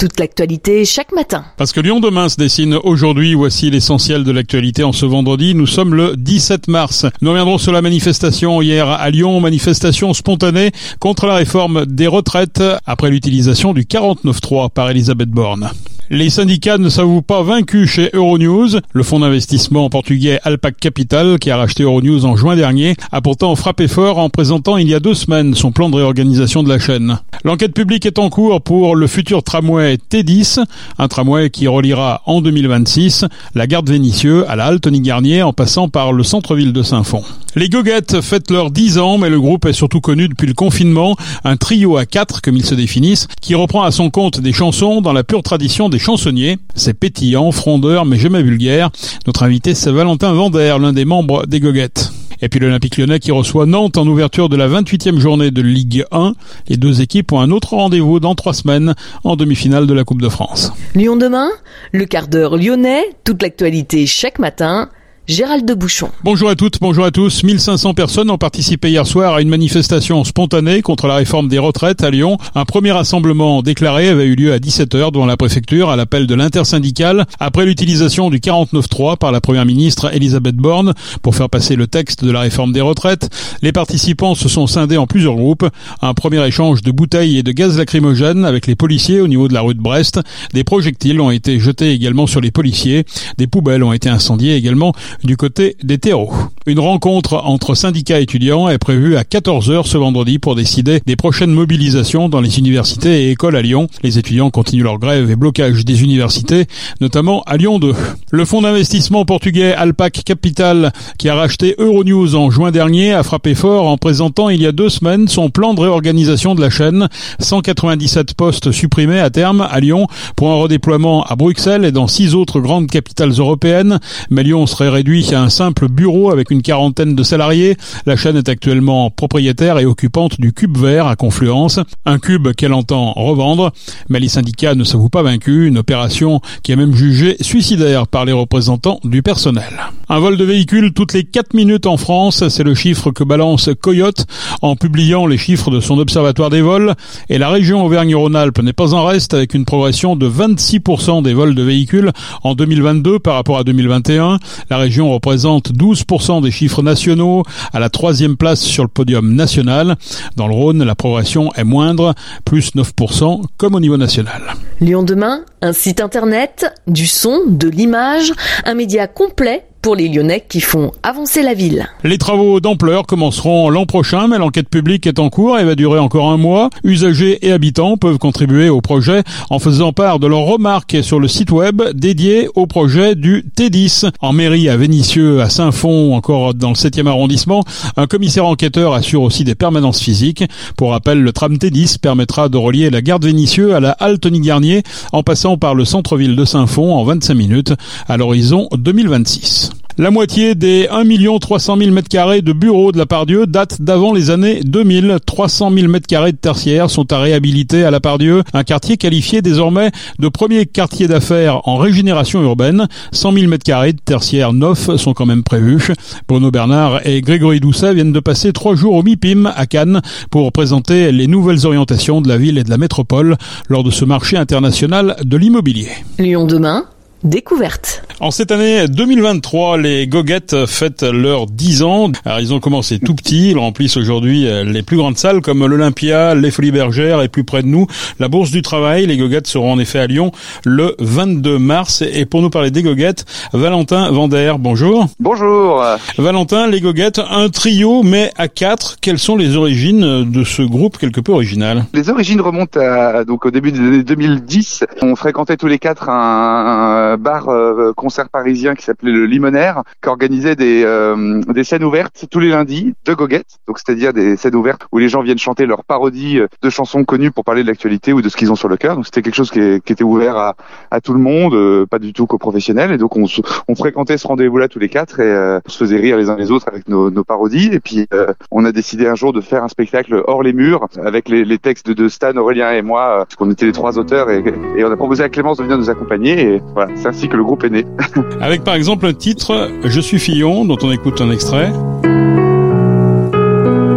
toute 0.00 0.18
l'actualité 0.18 0.86
chaque 0.86 1.12
matin. 1.12 1.44
Parce 1.58 1.74
que 1.74 1.80
Lyon 1.80 2.00
demain 2.00 2.30
se 2.30 2.36
dessine 2.36 2.78
aujourd'hui, 2.84 3.34
voici 3.34 3.70
l'essentiel 3.70 4.24
de 4.24 4.32
l'actualité 4.32 4.82
en 4.82 4.92
ce 4.92 5.04
vendredi. 5.04 5.54
Nous 5.54 5.66
sommes 5.66 5.94
le 5.94 6.16
17 6.16 6.68
mars. 6.68 7.04
Nous 7.20 7.28
reviendrons 7.28 7.58
sur 7.58 7.70
la 7.70 7.82
manifestation 7.82 8.62
hier 8.62 8.88
à 8.88 9.10
Lyon, 9.10 9.38
manifestation 9.40 10.14
spontanée 10.14 10.70
contre 11.00 11.26
la 11.26 11.34
réforme 11.34 11.84
des 11.84 12.06
retraites 12.06 12.62
après 12.86 13.10
l'utilisation 13.10 13.74
du 13.74 13.82
49.3 13.82 14.70
par 14.70 14.88
Elisabeth 14.88 15.28
Borne. 15.28 15.70
Les 16.12 16.28
syndicats 16.28 16.76
ne 16.76 16.88
s'avouent 16.88 17.22
pas 17.22 17.44
vaincus 17.44 17.88
chez 17.88 18.10
Euronews. 18.12 18.80
Le 18.92 19.02
fonds 19.04 19.20
d'investissement 19.20 19.88
portugais 19.90 20.40
Alpac 20.42 20.76
Capital, 20.76 21.38
qui 21.38 21.52
a 21.52 21.56
racheté 21.56 21.84
Euronews 21.84 22.24
en 22.24 22.34
juin 22.34 22.56
dernier, 22.56 22.96
a 23.12 23.20
pourtant 23.20 23.54
frappé 23.54 23.86
fort 23.86 24.18
en 24.18 24.28
présentant 24.28 24.76
il 24.76 24.88
y 24.88 24.94
a 24.94 24.98
deux 24.98 25.14
semaines 25.14 25.54
son 25.54 25.70
plan 25.70 25.88
de 25.88 25.94
réorganisation 25.94 26.64
de 26.64 26.68
la 26.68 26.80
chaîne. 26.80 27.20
L'enquête 27.44 27.74
publique 27.74 28.06
est 28.06 28.18
en 28.18 28.28
cours 28.28 28.60
pour 28.60 28.96
le 28.96 29.06
futur 29.06 29.44
tramway 29.44 29.89
T10, 29.96 30.64
un 30.98 31.08
tramway 31.08 31.50
qui 31.50 31.66
reliera 31.66 32.22
en 32.26 32.40
2026 32.40 33.24
la 33.54 33.66
gare 33.66 33.82
de 33.82 33.92
Vénissieux 33.92 34.48
à 34.48 34.56
la 34.56 34.66
halte 34.66 34.88
Garnier 34.88 35.42
en 35.42 35.52
passant 35.52 35.88
par 35.88 36.12
le 36.12 36.22
centre-ville 36.22 36.72
de 36.72 36.82
Saint-Fond. 36.82 37.22
Les 37.56 37.68
Goguettes 37.68 38.20
fêtent 38.20 38.50
leurs 38.50 38.70
10 38.70 38.98
ans, 38.98 39.18
mais 39.18 39.28
le 39.28 39.40
groupe 39.40 39.64
est 39.66 39.72
surtout 39.72 40.00
connu 40.00 40.28
depuis 40.28 40.46
le 40.46 40.54
confinement, 40.54 41.16
un 41.44 41.56
trio 41.56 41.96
à 41.96 42.06
quatre, 42.06 42.42
comme 42.42 42.56
ils 42.56 42.64
se 42.64 42.74
définissent, 42.74 43.26
qui 43.40 43.54
reprend 43.54 43.82
à 43.82 43.90
son 43.90 44.10
compte 44.10 44.40
des 44.40 44.52
chansons 44.52 45.00
dans 45.00 45.12
la 45.12 45.24
pure 45.24 45.42
tradition 45.42 45.88
des 45.88 45.98
chansonniers. 45.98 46.58
C'est 46.74 46.94
pétillant, 46.94 47.50
frondeur, 47.50 48.04
mais 48.04 48.18
jamais 48.18 48.42
vulgaire. 48.42 48.90
Notre 49.26 49.42
invité, 49.42 49.74
c'est 49.74 49.90
Valentin 49.90 50.32
Vander, 50.32 50.76
l'un 50.80 50.92
des 50.92 51.04
membres 51.04 51.46
des 51.46 51.60
Goguettes. 51.60 52.12
Et 52.42 52.48
puis 52.48 52.60
l'Olympique 52.60 52.96
lyonnais 52.96 53.18
qui 53.18 53.32
reçoit 53.32 53.66
Nantes 53.66 53.98
en 53.98 54.06
ouverture 54.06 54.48
de 54.48 54.56
la 54.56 54.68
28e 54.68 55.18
journée 55.18 55.50
de 55.50 55.60
Ligue 55.60 56.04
1. 56.10 56.32
Les 56.68 56.76
deux 56.76 57.02
équipes 57.02 57.32
ont 57.32 57.40
un 57.40 57.50
autre 57.50 57.74
rendez-vous 57.74 58.20
dans 58.20 58.34
trois 58.34 58.54
semaines 58.54 58.94
en 59.24 59.36
demi-finale 59.36 59.86
de 59.86 59.94
la 59.94 60.04
Coupe 60.04 60.22
de 60.22 60.28
France. 60.28 60.72
Lyon 60.94 61.16
demain, 61.16 61.50
le 61.92 62.06
quart 62.06 62.28
d'heure 62.28 62.56
lyonnais, 62.56 63.04
toute 63.24 63.42
l'actualité 63.42 64.06
chaque 64.06 64.38
matin 64.38 64.88
Gérald 65.30 65.64
de 65.64 65.74
Bouchon. 65.74 66.08
Bonjour 66.24 66.50
à 66.50 66.56
toutes, 66.56 66.80
bonjour 66.80 67.04
à 67.04 67.12
tous. 67.12 67.44
1500 67.44 67.94
personnes 67.94 68.32
ont 68.32 68.36
participé 68.36 68.90
hier 68.90 69.06
soir 69.06 69.34
à 69.34 69.40
une 69.40 69.48
manifestation 69.48 70.24
spontanée 70.24 70.82
contre 70.82 71.06
la 71.06 71.14
réforme 71.14 71.46
des 71.46 71.60
retraites 71.60 72.02
à 72.02 72.10
Lyon. 72.10 72.36
Un 72.56 72.64
premier 72.64 72.90
rassemblement 72.90 73.62
déclaré 73.62 74.08
avait 74.08 74.24
eu 74.24 74.34
lieu 74.34 74.52
à 74.52 74.58
17h 74.58 75.12
devant 75.12 75.26
la 75.26 75.36
préfecture 75.36 75.88
à 75.88 75.94
l'appel 75.94 76.26
de 76.26 76.34
l'intersyndicale 76.34 77.26
après 77.38 77.64
l'utilisation 77.64 78.28
du 78.28 78.38
49.3 78.38 79.18
par 79.18 79.30
la 79.30 79.40
première 79.40 79.64
ministre 79.64 80.12
Elisabeth 80.12 80.56
Borne 80.56 80.94
pour 81.22 81.36
faire 81.36 81.48
passer 81.48 81.76
le 81.76 81.86
texte 81.86 82.24
de 82.24 82.32
la 82.32 82.40
réforme 82.40 82.72
des 82.72 82.80
retraites. 82.80 83.30
Les 83.62 83.70
participants 83.70 84.34
se 84.34 84.48
sont 84.48 84.66
scindés 84.66 84.96
en 84.96 85.06
plusieurs 85.06 85.36
groupes. 85.36 85.64
Un 86.02 86.12
premier 86.12 86.44
échange 86.44 86.82
de 86.82 86.90
bouteilles 86.90 87.38
et 87.38 87.44
de 87.44 87.52
gaz 87.52 87.78
lacrymogène 87.78 88.44
avec 88.44 88.66
les 88.66 88.74
policiers 88.74 89.20
au 89.20 89.28
niveau 89.28 89.46
de 89.46 89.54
la 89.54 89.60
rue 89.60 89.74
de 89.74 89.80
Brest. 89.80 90.18
Des 90.54 90.64
projectiles 90.64 91.20
ont 91.20 91.30
été 91.30 91.60
jetés 91.60 91.92
également 91.92 92.26
sur 92.26 92.40
les 92.40 92.50
policiers. 92.50 93.04
Des 93.38 93.46
poubelles 93.46 93.84
ont 93.84 93.92
été 93.92 94.08
incendiées 94.08 94.56
également 94.56 94.92
du 95.24 95.36
côté 95.36 95.76
des 95.82 95.98
terreaux. 95.98 96.32
Une 96.66 96.78
rencontre 96.78 97.40
entre 97.44 97.74
syndicats 97.74 98.20
étudiants 98.20 98.68
est 98.68 98.78
prévue 98.78 99.16
à 99.16 99.22
14h 99.22 99.86
ce 99.86 99.98
vendredi 99.98 100.38
pour 100.38 100.54
décider 100.54 101.00
des 101.04 101.16
prochaines 101.16 101.50
mobilisations 101.50 102.28
dans 102.28 102.40
les 102.40 102.58
universités 102.58 103.24
et 103.24 103.30
écoles 103.30 103.56
à 103.56 103.62
Lyon. 103.62 103.88
Les 104.02 104.18
étudiants 104.18 104.50
continuent 104.50 104.84
leur 104.84 104.98
grève 104.98 105.30
et 105.30 105.36
blocage 105.36 105.84
des 105.84 106.02
universités, 106.02 106.66
notamment 107.00 107.42
à 107.46 107.56
Lyon 107.56 107.78
2. 107.78 107.92
Le 108.30 108.44
fonds 108.44 108.62
d'investissement 108.62 109.24
portugais 109.24 109.72
Alpac 109.72 110.22
Capital, 110.24 110.92
qui 111.18 111.28
a 111.28 111.34
racheté 111.34 111.74
Euronews 111.78 112.36
en 112.36 112.50
juin 112.50 112.70
dernier, 112.70 113.12
a 113.14 113.22
frappé 113.22 113.54
fort 113.54 113.88
en 113.88 113.96
présentant 113.96 114.48
il 114.48 114.62
y 114.62 114.66
a 114.66 114.72
deux 114.72 114.90
semaines 114.90 115.28
son 115.28 115.50
plan 115.50 115.74
de 115.74 115.80
réorganisation 115.80 116.54
de 116.54 116.60
la 116.60 116.70
chaîne. 116.70 117.08
197 117.40 118.34
postes 118.34 118.70
supprimés 118.70 119.20
à 119.20 119.30
terme 119.30 119.66
à 119.68 119.80
Lyon 119.80 120.06
pour 120.36 120.52
un 120.52 120.56
redéploiement 120.56 121.24
à 121.24 121.36
Bruxelles 121.36 121.84
et 121.84 121.92
dans 121.92 122.06
six 122.06 122.34
autres 122.34 122.60
grandes 122.60 122.88
capitales 122.88 123.30
européennes. 123.30 123.98
Mais 124.30 124.42
Lyon 124.42 124.66
serait 124.66 124.88
réduit 124.88 125.00
réduit 125.00 125.34
à 125.34 125.40
un 125.40 125.48
simple 125.48 125.88
bureau 125.88 126.30
avec 126.30 126.49
une 126.50 126.62
quarantaine 126.62 127.14
de 127.14 127.22
salariés. 127.22 127.76
La 128.06 128.16
chaîne 128.16 128.36
est 128.36 128.48
actuellement 128.48 129.10
propriétaire 129.10 129.78
et 129.78 129.84
occupante 129.84 130.40
du 130.40 130.52
Cube 130.52 130.76
Vert 130.76 131.06
à 131.06 131.16
Confluence, 131.16 131.80
un 132.06 132.18
cube 132.18 132.52
qu'elle 132.52 132.72
entend 132.72 133.12
revendre, 133.12 133.72
mais 134.08 134.20
les 134.20 134.28
syndicats 134.28 134.74
ne 134.74 134.84
s'avouent 134.84 135.08
pas 135.08 135.22
vaincus, 135.22 135.68
une 135.68 135.78
opération 135.78 136.40
qui 136.62 136.72
est 136.72 136.76
même 136.76 136.94
jugée 136.94 137.36
suicidaire 137.40 138.06
par 138.06 138.24
les 138.24 138.32
représentants 138.32 139.00
du 139.04 139.22
personnel. 139.22 139.90
Un 140.12 140.18
vol 140.18 140.36
de 140.36 140.42
véhicules 140.42 140.92
toutes 140.92 141.12
les 141.12 141.22
4 141.22 141.54
minutes 141.54 141.86
en 141.86 141.96
France, 141.96 142.48
c'est 142.48 142.64
le 142.64 142.74
chiffre 142.74 143.12
que 143.12 143.22
balance 143.22 143.70
Coyote 143.80 144.26
en 144.60 144.74
publiant 144.74 145.24
les 145.24 145.38
chiffres 145.38 145.70
de 145.70 145.78
son 145.78 146.00
observatoire 146.00 146.50
des 146.50 146.62
vols, 146.62 146.96
et 147.28 147.38
la 147.38 147.48
région 147.48 147.84
Auvergne-Rhône-Alpes 147.84 148.58
n'est 148.60 148.72
pas 148.72 148.92
en 148.92 149.04
reste 149.04 149.34
avec 149.34 149.54
une 149.54 149.64
progression 149.64 150.16
de 150.16 150.28
26% 150.28 151.22
des 151.22 151.32
vols 151.32 151.54
de 151.54 151.62
véhicules 151.62 152.10
en 152.42 152.56
2022 152.56 153.20
par 153.20 153.36
rapport 153.36 153.58
à 153.58 153.62
2021. 153.62 154.40
La 154.68 154.78
région 154.78 155.12
représente 155.12 155.70
12% 155.70 156.42
des 156.42 156.50
chiffres 156.50 156.82
nationaux, 156.82 157.44
à 157.72 157.78
la 157.78 157.88
troisième 157.88 158.36
place 158.36 158.62
sur 158.62 158.82
le 158.82 158.88
podium 158.88 159.32
national. 159.36 159.94
Dans 160.34 160.48
le 160.48 160.54
Rhône, 160.54 160.82
la 160.82 160.96
progression 160.96 161.52
est 161.54 161.62
moindre, 161.62 162.16
plus 162.44 162.74
9% 162.74 163.42
comme 163.56 163.76
au 163.76 163.80
niveau 163.80 163.96
national. 163.96 164.42
Lyon 164.80 165.04
demain, 165.04 165.44
un 165.62 165.72
site 165.72 166.00
internet, 166.00 166.66
du 166.88 167.06
son, 167.06 167.42
de 167.46 167.68
l'image, 167.68 168.32
un 168.64 168.74
média 168.74 169.06
complet 169.06 169.66
pour 169.82 169.96
les 169.96 170.08
Lyonnais 170.08 170.44
qui 170.48 170.60
font 170.60 170.92
avancer 171.02 171.42
la 171.42 171.54
ville. 171.54 171.88
Les 172.04 172.18
travaux 172.18 172.60
d'ampleur 172.60 173.06
commenceront 173.06 173.70
l'an 173.70 173.86
prochain, 173.86 174.28
mais 174.28 174.38
l'enquête 174.38 174.68
publique 174.68 175.06
est 175.06 175.18
en 175.18 175.30
cours 175.30 175.58
et 175.58 175.64
va 175.64 175.74
durer 175.74 175.98
encore 175.98 176.30
un 176.30 176.36
mois. 176.36 176.70
Usagers 176.84 177.46
et 177.46 177.52
habitants 177.52 177.96
peuvent 177.96 178.18
contribuer 178.18 178.68
au 178.68 178.80
projet 178.80 179.22
en 179.50 179.58
faisant 179.58 179.92
part 179.92 180.18
de 180.18 180.26
leurs 180.26 180.40
remarques 180.40 180.98
sur 181.02 181.20
le 181.20 181.28
site 181.28 181.50
web 181.50 181.82
dédié 181.94 182.48
au 182.54 182.66
projet 182.66 183.14
du 183.14 183.44
T10. 183.56 184.10
En 184.20 184.32
mairie 184.32 184.68
à 184.68 184.76
Vénissieux, 184.76 185.40
à 185.40 185.50
Saint-Fond, 185.50 186.14
encore 186.14 186.54
dans 186.54 186.70
le 186.70 186.74
7e 186.74 187.06
arrondissement, 187.06 187.64
un 187.96 188.06
commissaire 188.06 188.46
enquêteur 188.46 188.94
assure 188.94 189.22
aussi 189.22 189.44
des 189.44 189.54
permanences 189.54 190.00
physiques. 190.00 190.44
Pour 190.76 190.90
rappel, 190.90 191.22
le 191.22 191.32
tram 191.32 191.54
T10 191.54 191.98
permettra 191.98 192.48
de 192.48 192.56
relier 192.56 192.90
la 192.90 193.02
gare 193.02 193.20
de 193.20 193.26
Vénissieux 193.26 193.74
à 193.74 193.80
la 193.80 193.90
halte 193.92 194.26
Garnier 194.40 194.82
en 195.12 195.22
passant 195.22 195.56
par 195.56 195.74
le 195.74 195.84
centre-ville 195.84 196.36
de 196.36 196.44
Saint-Fond 196.44 196.94
en 196.94 197.04
25 197.04 197.34
minutes 197.34 197.72
à 198.08 198.16
l'horizon 198.16 198.68
2026. 198.72 199.69
La 200.00 200.10
moitié 200.10 200.54
des 200.54 200.88
1 200.90 201.04
300 201.38 201.76
000 201.76 201.90
m2 201.90 202.40
de 202.40 202.52
bureaux 202.54 202.90
de 202.90 202.96
la 202.96 203.04
Pardieu 203.04 203.46
datent 203.46 203.82
d'avant 203.82 204.14
les 204.14 204.30
années 204.30 204.60
2000. 204.64 205.18
300 205.26 205.70
000 205.74 205.92
m2 205.92 206.30
de 206.30 206.36
tertiaires 206.36 206.88
sont 206.88 207.12
à 207.12 207.18
réhabiliter 207.18 207.84
à 207.84 207.90
la 207.90 208.00
Pardieu, 208.00 208.42
un 208.54 208.64
quartier 208.64 208.96
qualifié 208.96 209.42
désormais 209.42 209.90
de 210.18 210.28
premier 210.28 210.64
quartier 210.64 211.06
d'affaires 211.06 211.68
en 211.68 211.76
régénération 211.76 212.42
urbaine. 212.42 212.88
100 213.12 213.32
000 213.32 213.52
m2 213.52 213.92
de 213.92 213.98
tertiaires 214.02 214.54
neufs 214.54 214.96
sont 214.96 215.12
quand 215.12 215.26
même 215.26 215.42
prévus. 215.42 215.92
Bruno 216.26 216.50
Bernard 216.50 217.06
et 217.06 217.20
Grégory 217.20 217.60
Doucet 217.60 217.92
viennent 217.92 218.12
de 218.12 218.20
passer 218.20 218.54
trois 218.54 218.74
jours 218.74 218.94
au 218.94 219.02
MIPIM 219.02 219.52
à 219.54 219.66
Cannes 219.66 220.00
pour 220.30 220.50
présenter 220.50 221.12
les 221.12 221.26
nouvelles 221.26 221.66
orientations 221.66 222.22
de 222.22 222.28
la 222.28 222.38
ville 222.38 222.56
et 222.56 222.64
de 222.64 222.70
la 222.70 222.78
métropole 222.78 223.36
lors 223.68 223.84
de 223.84 223.90
ce 223.90 224.06
marché 224.06 224.38
international 224.38 225.16
de 225.22 225.36
l'immobilier. 225.36 225.90
Lyon 226.18 226.46
demain 226.46 226.86
découverte. 227.24 228.02
En 228.20 228.30
cette 228.30 228.52
année 228.52 228.86
2023, 228.86 229.78
les 229.78 230.06
Goguettes 230.06 230.66
fêtent 230.66 231.02
leurs 231.02 231.46
10 231.46 231.82
ans. 231.82 232.12
Alors, 232.24 232.40
ils 232.40 232.52
ont 232.52 232.60
commencé 232.60 232.98
tout 232.98 233.14
petits, 233.14 233.50
ils 233.52 233.58
remplissent 233.58 233.96
aujourd'hui 233.96 234.46
euh, 234.46 234.62
les 234.62 234.82
plus 234.82 234.98
grandes 234.98 235.16
salles 235.16 235.40
comme 235.40 235.66
l'Olympia, 235.66 236.34
les 236.34 236.50
Folies 236.50 236.70
Bergères 236.70 237.22
et 237.22 237.28
plus 237.28 237.44
près 237.44 237.62
de 237.62 237.68
nous, 237.68 237.86
la 238.18 238.28
Bourse 238.28 238.50
du 238.50 238.60
Travail. 238.62 239.06
Les 239.06 239.16
Goguettes 239.16 239.46
seront 239.46 239.72
en 239.72 239.78
effet 239.78 240.00
à 240.00 240.06
Lyon 240.06 240.32
le 240.64 240.94
22 240.98 241.58
mars. 241.58 242.02
Et 242.02 242.26
pour 242.26 242.42
nous 242.42 242.50
parler 242.50 242.70
des 242.70 242.82
Goguettes, 242.82 243.24
Valentin 243.52 244.10
Vander, 244.10 244.54
bonjour. 244.58 245.06
Bonjour. 245.18 245.82
Valentin, 246.18 246.66
les 246.66 246.80
Goguettes, 246.80 247.20
un 247.30 247.48
trio 247.48 248.02
mais 248.02 248.32
à 248.36 248.48
quatre. 248.48 248.96
Quelles 249.00 249.18
sont 249.18 249.36
les 249.36 249.56
origines 249.56 250.30
de 250.30 250.44
ce 250.44 250.62
groupe 250.62 250.98
quelque 250.98 251.20
peu 251.20 251.32
original? 251.32 251.86
Les 251.94 252.10
origines 252.10 252.40
remontent 252.40 252.80
à, 252.80 253.24
donc 253.24 253.46
au 253.46 253.50
début 253.50 253.72
des 253.72 253.78
années 253.78 254.02
2010. 254.02 254.84
On 255.02 255.16
fréquentait 255.16 255.56
tous 255.56 255.66
les 255.68 255.78
quatre 255.78 256.08
un 256.10 257.09
bar 257.16 257.48
euh, 257.48 257.92
concert 257.96 258.28
parisien 258.28 258.74
qui 258.74 258.84
s'appelait 258.84 259.12
le 259.12 259.26
Limonaire, 259.26 259.82
qui 260.02 260.08
organisait 260.08 260.56
des, 260.56 260.82
euh, 260.84 261.40
des 261.42 261.64
scènes 261.64 261.84
ouvertes 261.84 262.24
tous 262.30 262.40
les 262.40 262.50
lundis 262.50 262.94
de 263.04 263.14
goguettes, 263.14 263.58
donc 263.66 263.78
c'est-à-dire 263.78 264.12
des 264.12 264.36
scènes 264.36 264.54
ouvertes 264.54 264.86
où 264.92 264.98
les 264.98 265.08
gens 265.08 265.22
viennent 265.22 265.38
chanter 265.38 265.66
leurs 265.66 265.84
parodies 265.84 266.38
euh, 266.38 266.48
de 266.62 266.70
chansons 266.70 267.04
connues 267.04 267.30
pour 267.30 267.44
parler 267.44 267.62
de 267.62 267.68
l'actualité 267.68 268.12
ou 268.12 268.22
de 268.22 268.28
ce 268.28 268.36
qu'ils 268.36 268.52
ont 268.52 268.56
sur 268.56 268.68
le 268.68 268.76
cœur. 268.76 268.96
Donc 268.96 269.06
c'était 269.06 269.22
quelque 269.22 269.34
chose 269.34 269.50
qui, 269.50 269.60
était 269.60 270.04
ouvert 270.04 270.36
à, 270.36 270.54
à, 270.90 271.00
tout 271.00 271.12
le 271.12 271.18
monde, 271.18 271.86
pas 271.86 271.98
du 271.98 272.12
tout 272.12 272.26
qu'aux 272.26 272.38
professionnels. 272.38 272.92
Et 272.92 272.98
donc 272.98 273.16
on, 273.16 273.24
on 273.66 273.74
fréquentait 273.74 274.18
ce 274.18 274.26
rendez-vous-là 274.28 274.68
tous 274.68 274.78
les 274.78 274.88
quatre 274.88 275.18
et 275.18 275.60
on 275.66 275.68
se 275.68 275.78
faisait 275.78 275.96
rire 275.96 276.16
les 276.16 276.30
uns 276.30 276.36
les 276.36 276.52
autres 276.52 276.68
avec 276.68 276.88
nos, 276.88 277.10
nos 277.10 277.24
parodies. 277.24 277.70
Et 277.72 277.80
puis 277.80 278.06
on 278.52 278.64
a 278.64 278.70
décidé 278.70 279.08
un 279.08 279.16
jour 279.16 279.32
de 279.32 279.40
faire 279.40 279.64
un 279.64 279.68
spectacle 279.68 280.22
hors 280.26 280.42
les 280.42 280.52
murs 280.52 280.86
avec 281.04 281.28
les, 281.28 281.44
les 281.44 281.58
textes 281.58 281.90
de 281.90 282.08
Stan, 282.08 282.36
Aurélien 282.36 282.70
et 282.72 282.82
moi, 282.82 283.24
parce 283.26 283.34
qu'on 283.34 283.50
était 283.50 283.66
les 283.66 283.72
trois 283.72 283.98
auteurs 283.98 284.30
et, 284.30 284.44
et, 284.76 284.84
on 284.84 284.90
a 284.90 284.96
proposé 284.96 285.24
à 285.24 285.28
Clémence 285.28 285.58
de 285.58 285.64
venir 285.64 285.78
nous 285.78 285.90
accompagner. 285.90 286.54
Et 286.54 286.62
voilà, 286.74 286.94
c'est 287.00 287.08
ainsi 287.08 287.28
que 287.28 287.36
le 287.36 287.44
groupe 287.44 287.64
est 287.64 287.70
né. 287.70 287.86
Avec 288.40 288.64
par 288.64 288.74
exemple 288.74 289.06
un 289.06 289.12
titre 289.12 289.70
Je 289.84 290.00
suis 290.00 290.18
Fillon, 290.18 290.64
dont 290.64 290.78
on 290.82 290.90
écoute 290.90 291.20
un 291.20 291.30
extrait. 291.30 291.72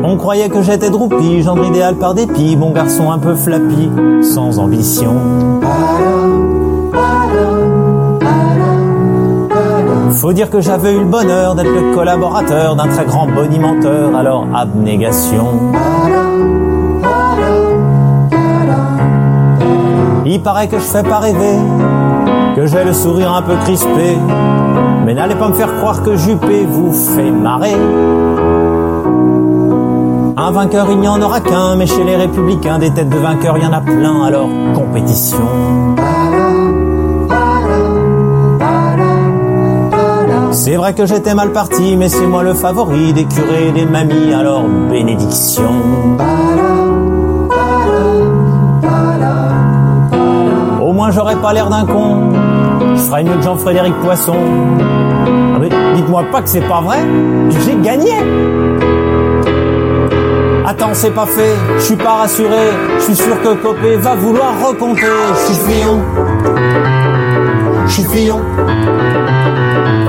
On 0.06 0.18
croyait 0.18 0.50
que 0.50 0.62
j'étais 0.62 0.90
droupi, 0.90 1.42
gendre 1.42 1.66
idéal 1.66 1.96
par 1.96 2.14
dépit, 2.14 2.56
bon 2.56 2.72
garçon 2.72 3.12
un 3.12 3.20
peu 3.20 3.36
flappy, 3.36 3.90
sans 4.22 4.60
ambition. 4.60 5.16
Faut 10.12 10.32
dire 10.32 10.50
que 10.50 10.62
j'avais 10.62 10.94
eu 10.94 11.00
le 11.00 11.06
bonheur 11.06 11.56
d'être 11.56 11.72
le 11.72 11.94
collaborateur 11.94 12.76
d'un 12.76 12.88
très 12.88 13.06
grand 13.06 13.28
bonimenteur, 13.28 14.16
alors 14.16 14.48
abnégation. 14.54 15.74
Il 20.26 20.42
paraît 20.42 20.68
que 20.68 20.78
je 20.78 20.84
fais 20.84 21.04
pas 21.04 21.20
rêver, 21.20 21.58
que 22.56 22.68
j'ai 22.68 22.84
le 22.84 22.94
sourire 22.94 23.34
un 23.34 23.42
peu 23.42 23.56
crispé, 23.64 24.18
mais 25.06 25.14
n'allez 25.14 25.36
pas 25.36 25.48
me 25.50 25.54
faire 25.54 25.76
croire 25.78 26.04
que 26.04 26.16
Juppé 26.16 26.66
vous 26.66 26.94
fait 26.94 27.32
marrer. 27.32 27.76
Un 30.36 30.52
vainqueur, 30.52 30.88
il 30.92 31.00
n'y 31.00 31.08
en 31.08 31.22
aura 31.22 31.40
qu'un, 31.40 31.76
mais 31.76 31.86
chez 31.88 32.04
les 32.04 32.16
républicains, 32.16 32.80
des 32.80 32.92
têtes 32.92 33.10
de 33.10 33.18
vainqueurs, 33.18 33.58
il 33.58 33.64
y 33.64 33.68
en 33.68 33.74
a 33.74 33.82
plein, 33.82 34.24
alors 34.24 34.50
compétition. 34.76 35.38
C'est 40.52 40.76
vrai 40.76 40.94
que 40.94 41.06
j'étais 41.06 41.34
mal 41.34 41.52
parti, 41.52 41.98
mais 41.98 42.10
c'est 42.10 42.28
moi 42.28 42.44
le 42.44 42.54
favori 42.54 43.14
des 43.14 43.26
curés 43.26 43.72
des 43.74 43.86
mamies, 43.86 44.34
alors 44.34 44.64
bénédiction. 44.90 45.72
Au 50.82 50.94
moins 50.94 51.10
j'aurais 51.12 51.38
pas 51.38 51.54
l'air 51.54 51.70
d'un 51.70 51.86
con, 51.86 52.33
je 52.96 53.02
ferais 53.02 53.24
mieux 53.24 53.36
que 53.36 53.44
Jean-Frédéric 53.44 53.94
Poisson. 54.02 54.36
Ah 54.80 55.60
mais 55.60 55.70
dites-moi 55.96 56.24
pas 56.32 56.42
que 56.42 56.50
c'est 56.50 56.68
pas 56.68 56.82
vrai, 56.82 57.00
j'ai 57.66 57.76
gagné 57.76 58.12
Attends, 60.66 60.94
c'est 60.94 61.12
pas 61.12 61.26
fait, 61.26 61.56
je 61.78 61.82
suis 61.82 61.96
pas 61.96 62.14
rassuré, 62.14 62.72
je 62.98 63.04
suis 63.04 63.16
sûr 63.16 63.42
que 63.42 63.54
Copé 63.56 63.98
va 63.98 64.16
vouloir 64.16 64.54
recompter. 64.66 65.06
Je 65.34 65.54
suis 65.54 65.66
fillon, 65.66 66.02
je 67.86 67.92
suis 67.92 68.04
fillon. 68.04 68.42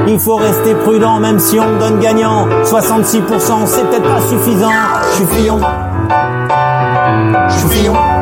Il 0.07 0.19
faut 0.19 0.37
rester 0.37 0.75
prudent 0.75 1.19
même 1.19 1.39
si 1.39 1.59
on 1.59 1.79
donne 1.79 1.99
gagnant. 1.99 2.47
66% 2.65 3.67
c'est 3.67 3.89
peut-être 3.91 4.03
pas 4.03 4.21
suffisant. 4.29 4.71
Je 5.11 5.17
suis 5.17 5.27
fillon, 5.27 5.59
je 7.49 7.55
suis 7.55 7.69
fillon. 7.69 8.14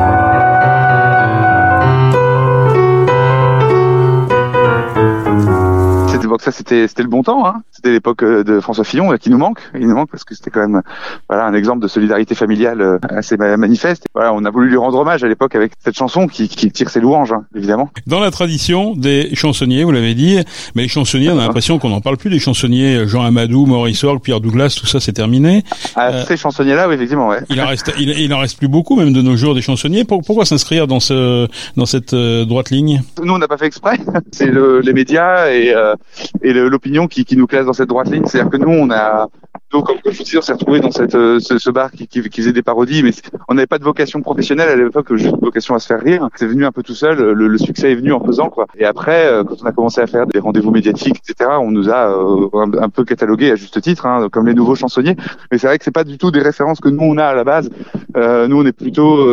Ça 6.42 6.50
c'était 6.50 6.88
c'était 6.88 7.04
le 7.04 7.08
bon 7.08 7.22
temps 7.22 7.46
hein. 7.46 7.62
C'était 7.82 7.94
l'époque 7.94 8.22
euh, 8.22 8.44
de 8.44 8.60
François 8.60 8.84
Fillon 8.84 9.16
qui 9.16 9.28
nous 9.30 9.38
manque. 9.38 9.58
Il 9.74 9.88
nous 9.88 9.94
manque 9.94 10.10
parce 10.10 10.24
que 10.24 10.34
c'était 10.34 10.50
quand 10.50 10.60
même 10.60 10.82
voilà 11.28 11.46
un 11.46 11.54
exemple 11.54 11.82
de 11.82 11.88
solidarité 11.88 12.34
familiale 12.34 12.80
euh, 12.80 12.98
assez 13.08 13.36
manifeste. 13.36 14.06
Voilà 14.14 14.32
on 14.32 14.44
a 14.44 14.50
voulu 14.50 14.68
lui 14.68 14.76
rendre 14.76 14.98
hommage 14.98 15.24
à 15.24 15.28
l'époque 15.28 15.56
avec 15.56 15.72
cette 15.84 15.96
chanson 15.96 16.28
qui, 16.28 16.48
qui 16.48 16.70
tire 16.70 16.90
ses 16.90 17.00
louanges 17.00 17.32
hein, 17.32 17.44
évidemment. 17.56 17.90
Dans 18.06 18.20
la 18.20 18.30
tradition 18.30 18.94
des 18.94 19.34
chansonniers 19.34 19.82
vous 19.84 19.90
l'avez 19.90 20.14
dit 20.14 20.38
mais 20.74 20.82
les 20.82 20.88
chansonniers 20.88 21.30
on 21.30 21.38
a 21.38 21.46
l'impression 21.46 21.78
qu'on 21.78 21.88
n'en 21.88 22.00
parle 22.00 22.16
plus 22.16 22.30
des 22.30 22.38
chansonniers 22.38 23.06
Jean 23.08 23.22
Amadou 23.24 23.66
Maurice 23.66 24.04
Orgue 24.04 24.22
Pierre 24.22 24.40
Douglas 24.40 24.76
tout 24.78 24.86
ça 24.86 25.00
c'est 25.00 25.12
terminé. 25.12 25.64
Ah, 25.96 26.10
euh, 26.10 26.24
ces 26.24 26.36
chansonniers 26.36 26.74
là 26.74 26.88
oui 26.88 26.94
effectivement 26.94 27.28
ouais. 27.28 27.40
il 27.50 27.60
en 27.60 27.66
reste 27.66 27.92
il, 27.98 28.10
il, 28.10 28.32
en 28.32 28.38
reste 28.38 28.58
plus 28.58 28.68
beaucoup 28.68 28.96
même 28.96 29.12
de 29.12 29.22
nos 29.22 29.36
jours 29.36 29.54
des 29.54 29.62
chansonniers. 29.62 30.04
Pourquoi 30.04 30.44
s'inscrire 30.44 30.86
dans 30.86 31.00
ce 31.00 31.48
dans 31.76 31.86
cette 31.86 32.14
euh, 32.14 32.44
droite 32.44 32.70
ligne? 32.70 33.02
Nous 33.22 33.32
on 33.32 33.38
n'a 33.38 33.48
pas 33.48 33.58
fait 33.58 33.66
exprès. 33.66 33.98
C'est 34.32 34.46
le, 34.46 34.80
les 34.80 34.92
médias 34.92 35.50
et 35.50 35.74
euh, 35.74 35.94
et 36.42 36.52
l'opinion 36.52 37.08
qui, 37.08 37.24
qui 37.24 37.36
nous 37.36 37.46
classe 37.46 37.66
dans 37.66 37.71
cette 37.72 37.88
droite 37.88 38.10
ligne. 38.10 38.26
C'est-à-dire 38.26 38.50
que 38.50 38.56
nous, 38.56 38.70
on 38.70 38.90
a 38.90 39.28
donc, 39.72 39.86
comme 39.86 39.96
je 40.04 40.38
on 40.38 40.42
s'est 40.42 40.52
retrouvé 40.52 40.80
dans 40.80 40.90
cette, 40.90 41.14
euh, 41.14 41.40
ce, 41.40 41.70
bar 41.70 41.90
qui, 41.92 42.06
qui, 42.06 42.20
qui, 42.28 42.40
faisait 42.42 42.52
des 42.52 42.62
parodies, 42.62 43.02
mais 43.02 43.12
on 43.48 43.54
n'avait 43.54 43.66
pas 43.66 43.78
de 43.78 43.84
vocation 43.84 44.20
professionnelle 44.20 44.68
à 44.68 44.76
l'époque, 44.76 45.14
juste 45.14 45.34
vocation 45.40 45.74
à 45.74 45.78
se 45.78 45.86
faire 45.86 46.00
rire. 46.00 46.28
C'est 46.34 46.46
venu 46.46 46.66
un 46.66 46.72
peu 46.72 46.82
tout 46.82 46.94
seul. 46.94 47.16
Le, 47.16 47.48
le, 47.48 47.58
succès 47.58 47.92
est 47.92 47.94
venu 47.94 48.12
en 48.12 48.22
faisant 48.22 48.50
quoi. 48.50 48.66
Et 48.76 48.84
après, 48.84 49.26
euh, 49.26 49.44
quand 49.44 49.56
on 49.62 49.66
a 49.66 49.72
commencé 49.72 50.02
à 50.02 50.06
faire 50.06 50.26
des 50.26 50.38
rendez-vous 50.40 50.70
médiatiques, 50.70 51.22
etc., 51.26 51.52
on 51.58 51.70
nous 51.70 51.88
a 51.88 52.10
euh, 52.10 52.48
un, 52.54 52.90
peu 52.90 53.04
catalogué 53.04 53.50
à 53.50 53.56
juste 53.56 53.80
titre, 53.80 54.04
hein, 54.04 54.28
comme 54.30 54.46
les 54.46 54.52
nouveaux 54.52 54.74
chansonniers. 54.74 55.16
Mais 55.50 55.56
c'est 55.56 55.68
vrai 55.68 55.78
que 55.78 55.84
c'est 55.84 55.90
pas 55.90 56.04
du 56.04 56.18
tout 56.18 56.30
des 56.30 56.42
références 56.42 56.80
que 56.80 56.90
nous 56.90 57.02
on 57.02 57.16
a 57.16 57.24
à 57.24 57.34
la 57.34 57.44
base. 57.44 57.70
nous, 58.14 58.60
on 58.60 58.66
est 58.66 58.76
plutôt, 58.76 59.26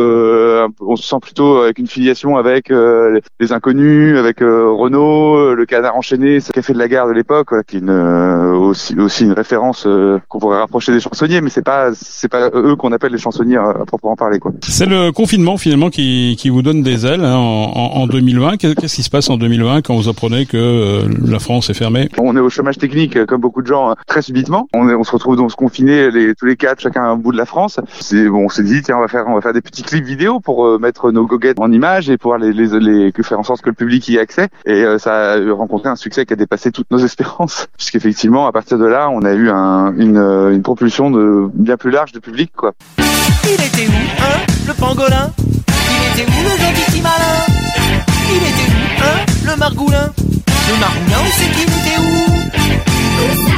on 0.80 0.96
se 0.96 1.06
sent 1.06 1.18
plutôt 1.20 1.58
avec 1.58 1.78
une 1.78 1.86
filiation 1.86 2.38
avec 2.38 2.70
les 2.70 3.52
inconnus, 3.52 4.16
avec 4.16 4.40
Renault, 4.40 5.54
le 5.54 5.66
Canard 5.66 5.96
enchaîné, 5.96 6.40
ce 6.40 6.50
café 6.50 6.72
de 6.72 6.78
la 6.78 6.88
gare 6.88 7.08
de 7.08 7.12
l'époque, 7.12 7.52
qui 7.66 7.76
est 7.76 7.80
une, 7.80 7.90
aussi 8.30 8.98
aussi 8.98 9.24
une 9.24 9.32
référence 9.32 9.86
qu'on 10.28 10.38
pourrait 10.38 10.58
rapprocher 10.58 10.92
des 10.92 11.00
chansonniers, 11.00 11.40
mais 11.40 11.50
c'est 11.50 11.64
pas 11.64 11.90
c'est 11.94 12.28
pas 12.28 12.50
eux 12.54 12.76
qu'on 12.76 12.92
appelle 12.92 13.12
les 13.12 13.18
chansonniers 13.18 13.56
à, 13.56 13.84
proprement 13.86 14.16
parler 14.16 14.38
quoi. 14.38 14.52
C'est 14.62 14.86
le 14.86 15.12
confinement 15.12 15.56
finalement 15.56 15.90
qui, 15.90 16.36
qui 16.38 16.48
vous 16.48 16.62
donne 16.62 16.82
des 16.82 17.06
ailes 17.06 17.24
hein, 17.24 17.36
en, 17.36 17.72
en, 17.74 18.06
2020. 18.06 18.56
Qu'est-ce 18.56 18.94
qui 18.94 19.02
se 19.02 19.10
passe 19.10 19.30
en 19.30 19.36
2020 19.36 19.82
quand 19.82 19.96
vous 19.96 20.08
apprenez 20.08 20.46
que 20.46 20.56
euh, 20.56 21.08
la 21.26 21.38
France 21.38 21.70
est 21.70 21.74
fermée? 21.74 22.08
On 22.18 22.36
est 22.36 22.40
au 22.40 22.50
chômage 22.50 22.78
technique 22.78 23.16
euh, 23.16 23.26
comme 23.26 23.40
beaucoup 23.40 23.62
de 23.62 23.66
gens 23.66 23.94
très 24.06 24.22
subitement. 24.22 24.68
On, 24.74 24.88
est, 24.88 24.94
on 24.94 25.04
se 25.04 25.12
retrouve 25.12 25.36
donc 25.36 25.54
confinés 25.54 26.10
les, 26.10 26.34
tous 26.34 26.46
les 26.46 26.56
quatre, 26.56 26.80
chacun 26.80 27.02
à 27.02 27.06
un 27.06 27.16
bout 27.16 27.32
de 27.32 27.36
la 27.36 27.46
France. 27.46 27.80
C'est 28.00 28.28
bon, 28.28 28.44
on 28.44 28.48
s'est 28.48 28.62
dit 28.62 28.82
tiens 28.82 28.96
on 28.96 29.00
va 29.00 29.08
faire 29.08 29.24
on 29.26 29.34
va 29.34 29.40
faire 29.40 29.52
des 29.52 29.60
petits 29.60 29.82
clips 29.82 30.04
vidéo 30.04 30.40
pour 30.40 30.66
euh, 30.66 30.78
mettre 30.78 31.10
nos 31.10 31.26
goguettes 31.26 31.58
en 31.60 31.70
images 31.72 32.10
et 32.10 32.16
pouvoir 32.16 32.38
les, 32.38 32.52
les, 32.52 32.78
les, 32.78 33.12
faire 33.22 33.38
en 33.38 33.44
sorte 33.44 33.60
que 33.60 33.68
le 33.68 33.74
public 33.74 34.08
y 34.08 34.16
ait 34.16 34.20
accès. 34.20 34.48
Et 34.64 34.82
ça 34.98 35.32
a 35.34 35.52
rencontré 35.52 35.88
un 35.90 35.96
succès 35.96 36.24
qui 36.24 36.32
a 36.32 36.36
dépassé 36.36 36.72
toutes 36.72 36.90
nos 36.90 36.98
espérances, 37.04 37.68
puisqu'effectivement 37.76 38.19
à 38.28 38.52
partir 38.52 38.76
de 38.76 38.84
là 38.84 39.08
on 39.08 39.22
a 39.22 39.32
eu 39.32 39.48
un, 39.48 39.94
une 39.96 40.18
euh, 40.18 40.52
une, 40.52 40.62
propulsion 40.62 41.10
de 41.10 41.48
bien 41.54 41.78
plus 41.78 41.90
large 41.90 42.12
de 42.12 42.18
public 42.18 42.52
quoi. 42.54 42.72
Il 42.98 43.54
était 43.54 43.88
où, 43.88 44.22
hein, 44.22 44.40
le 44.66 44.74
pangolin? 44.74 45.30
Il 45.68 46.20
était 46.20 46.30
où 46.30 46.42
le 46.42 46.50
gentil 46.50 47.00
malin? 47.00 47.14
Il 48.28 48.36
était 48.36 48.70
où, 48.72 49.02
hein, 49.02 49.24
le 49.46 49.56
margoulin? 49.56 50.12
Le 50.68 50.80
margoulin, 50.80 51.16
on 51.24 51.30
sait 51.30 51.50
qu'il 51.50 51.62
était 51.62 51.98
où? 51.98 52.89